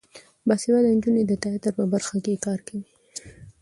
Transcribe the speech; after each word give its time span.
باسواده 0.47 0.89
نجونې 0.97 1.23
د 1.27 1.33
تیاتر 1.43 1.71
په 1.79 1.83
برخه 1.93 2.17
کې 2.25 2.41
کار 2.45 2.59
کوي. 2.67 2.85